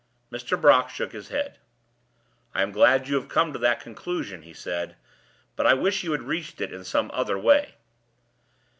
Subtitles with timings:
[0.31, 0.59] Mr.
[0.59, 1.59] Brock shook his head.
[2.55, 4.95] "I am glad you have come to that conclusion," he said.
[5.55, 7.75] "But I wish you had reached it in some other way."